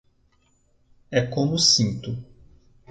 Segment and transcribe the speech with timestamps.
[1.19, 2.11] É como sinto.